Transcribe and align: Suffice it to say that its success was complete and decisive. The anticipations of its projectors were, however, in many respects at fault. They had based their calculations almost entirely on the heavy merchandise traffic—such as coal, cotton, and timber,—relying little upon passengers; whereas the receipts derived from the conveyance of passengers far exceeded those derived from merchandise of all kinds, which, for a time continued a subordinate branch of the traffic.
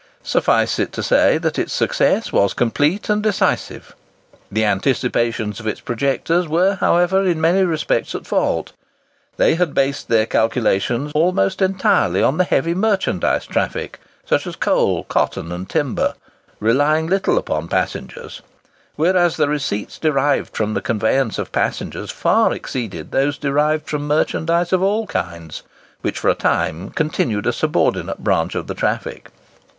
Suffice 0.23 0.79
it 0.79 0.91
to 0.93 1.03
say 1.03 1.37
that 1.37 1.59
its 1.59 1.71
success 1.71 2.33
was 2.33 2.55
complete 2.55 3.07
and 3.07 3.21
decisive. 3.21 3.95
The 4.51 4.65
anticipations 4.65 5.59
of 5.59 5.67
its 5.67 5.79
projectors 5.79 6.47
were, 6.47 6.73
however, 6.81 7.21
in 7.23 7.39
many 7.39 7.61
respects 7.61 8.15
at 8.15 8.25
fault. 8.25 8.71
They 9.37 9.53
had 9.53 9.75
based 9.75 10.07
their 10.07 10.25
calculations 10.25 11.11
almost 11.13 11.61
entirely 11.61 12.23
on 12.23 12.39
the 12.39 12.45
heavy 12.45 12.73
merchandise 12.73 13.45
traffic—such 13.45 14.47
as 14.47 14.55
coal, 14.55 15.03
cotton, 15.03 15.51
and 15.51 15.69
timber,—relying 15.69 17.05
little 17.05 17.37
upon 17.37 17.67
passengers; 17.67 18.41
whereas 18.95 19.37
the 19.37 19.47
receipts 19.47 19.99
derived 19.99 20.57
from 20.57 20.73
the 20.73 20.81
conveyance 20.81 21.37
of 21.37 21.51
passengers 21.51 22.09
far 22.09 22.51
exceeded 22.53 23.11
those 23.11 23.37
derived 23.37 23.85
from 23.87 24.07
merchandise 24.07 24.73
of 24.73 24.81
all 24.81 25.05
kinds, 25.05 25.61
which, 26.01 26.17
for 26.17 26.29
a 26.29 26.33
time 26.33 26.89
continued 26.89 27.45
a 27.45 27.53
subordinate 27.53 28.17
branch 28.23 28.55
of 28.55 28.65
the 28.65 28.73
traffic. 28.73 29.29